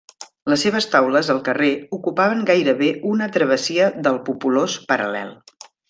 [0.51, 1.69] Les seves taules, al carrer,
[1.99, 5.37] ocupaven gairebé una travessia del populós Paral·lel.